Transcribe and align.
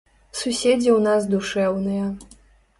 Суседзі 0.39 0.89
ў 0.97 0.99
нас 1.09 1.29
душэўныя. 1.35 2.11